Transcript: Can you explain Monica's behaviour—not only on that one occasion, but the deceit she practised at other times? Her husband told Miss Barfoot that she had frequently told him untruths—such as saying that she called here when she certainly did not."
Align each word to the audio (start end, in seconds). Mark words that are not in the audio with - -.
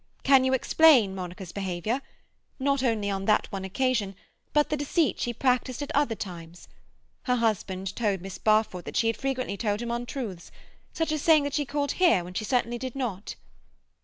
Can 0.23 0.43
you 0.43 0.53
explain 0.55 1.13
Monica's 1.13 1.51
behaviour—not 1.51 2.81
only 2.81 3.11
on 3.11 3.25
that 3.25 3.45
one 3.51 3.63
occasion, 3.63 4.15
but 4.51 4.69
the 4.71 4.75
deceit 4.75 5.19
she 5.19 5.31
practised 5.31 5.83
at 5.83 5.91
other 5.95 6.15
times? 6.15 6.67
Her 7.25 7.35
husband 7.35 7.95
told 7.95 8.19
Miss 8.19 8.39
Barfoot 8.39 8.85
that 8.85 8.95
she 8.97 9.05
had 9.05 9.15
frequently 9.15 9.57
told 9.57 9.79
him 9.79 9.91
untruths—such 9.91 11.11
as 11.11 11.21
saying 11.21 11.43
that 11.43 11.53
she 11.53 11.67
called 11.67 11.91
here 11.91 12.23
when 12.23 12.33
she 12.33 12.45
certainly 12.45 12.79
did 12.79 12.95
not." 12.95 13.35